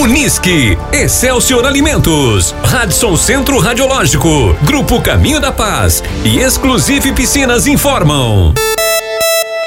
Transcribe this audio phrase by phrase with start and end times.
[0.00, 8.54] Unisque, Excelsior Alimentos, Radisson Centro Radiológico, Grupo Caminho da Paz e Exclusive Piscinas informam.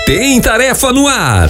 [0.08, 1.50] Tem tarefa no ar.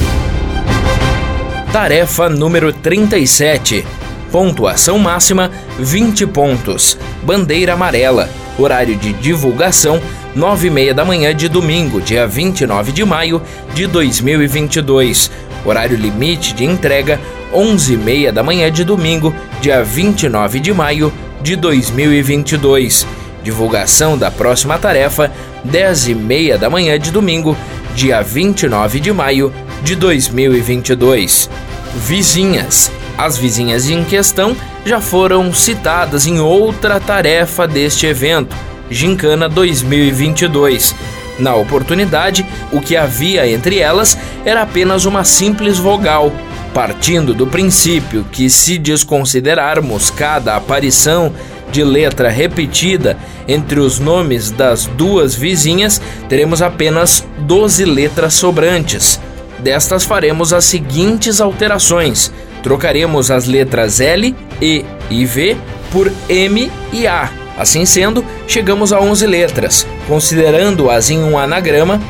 [1.71, 3.87] Tarefa número 37.
[4.29, 6.97] Pontuação máxima 20 pontos.
[7.21, 8.29] Bandeira amarela.
[8.59, 10.01] Horário de divulgação
[10.35, 13.41] 9 e meia da manhã de domingo, dia 29 de maio
[13.73, 15.31] de 2022.
[15.65, 17.19] Horário limite de entrega
[17.53, 23.05] 11 e meia da manhã de domingo, dia 29 de maio de 2022.
[23.43, 25.31] Divulgação da próxima tarefa
[25.63, 27.55] 10 e meia da manhã de domingo,
[27.95, 31.49] dia 29 de maio de 2022.
[31.95, 32.91] Vizinhas.
[33.17, 34.55] As vizinhas em questão
[34.85, 38.55] já foram citadas em outra tarefa deste evento,
[38.89, 40.95] Gincana 2022.
[41.39, 46.31] Na oportunidade, o que havia entre elas era apenas uma simples vogal,
[46.73, 51.33] partindo do princípio que, se desconsiderarmos cada aparição
[51.71, 55.99] de letra repetida entre os nomes das duas vizinhas,
[56.29, 59.19] teremos apenas 12 letras sobrantes.
[59.59, 65.57] Destas faremos as seguintes alterações: trocaremos as letras L, E e V
[65.91, 67.42] por M e A.
[67.57, 69.87] Assim sendo, chegamos a 11 letras.
[70.07, 72.01] Considerando-as em um anagrama,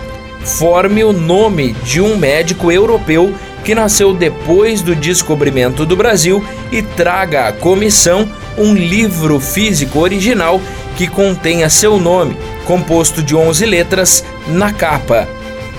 [0.41, 3.33] forme o nome de um médico europeu
[3.64, 10.61] que nasceu depois do descobrimento do Brasil e traga à comissão um livro físico original
[10.97, 15.27] que contenha seu nome, composto de 11 letras, na capa.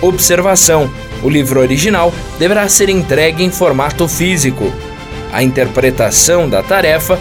[0.00, 0.90] Observação:
[1.22, 4.72] o livro original deverá ser entregue em formato físico.
[5.32, 7.18] A interpretação da tarefa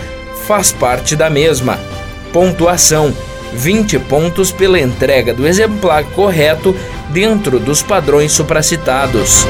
[0.48, 1.93] faz parte da mesma.
[2.34, 3.16] Pontuação:
[3.54, 6.76] 20 pontos pela entrega do exemplar correto
[7.10, 9.46] dentro dos padrões supracitados.